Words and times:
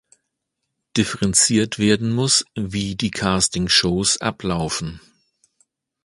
Differenziert 0.97 1.77
werden 1.77 2.11
muss, 2.11 2.43
wie 2.55 2.95
die 2.95 3.11
Casting-Shows 3.11 4.19
ablaufen. 4.19 4.99